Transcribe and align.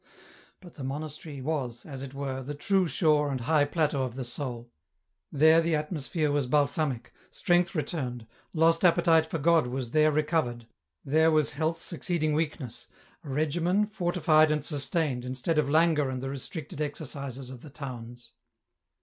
But 0.61 0.73
the 0.73 0.83
monastery 0.83 1.41
was, 1.43 1.85
as 1.85 2.01
it 2.01 2.15
were, 2.15 2.41
the 2.41 2.55
true 2.55 2.87
shore 2.87 3.29
and 3.29 3.41
high 3.41 3.65
plateau 3.65 4.01
of 4.01 4.15
the 4.15 4.23
soul. 4.23 4.71
There 5.31 5.61
the 5.61 5.75
atmosphere 5.75 6.31
was 6.31 6.47
balsamic, 6.47 7.13
strength 7.29 7.75
returned, 7.75 8.25
lost 8.51 8.83
appetite 8.83 9.27
for 9.27 9.37
God 9.37 9.67
was 9.67 9.91
there 9.91 10.09
recovered, 10.11 10.65
there 11.05 11.29
was 11.29 11.51
health 11.51 11.79
succeeding 11.79 12.33
weakness, 12.33 12.87
a 13.23 13.29
regimen, 13.29 13.85
fortified 13.85 14.49
and 14.49 14.65
sustained, 14.65 15.23
instead 15.23 15.59
of 15.59 15.69
languor 15.69 16.09
and 16.09 16.23
the 16.23 16.31
restricted 16.31 16.81
exercises 16.81 17.51
of 17.51 17.61
the 17.61 17.69
towns. 17.69 18.31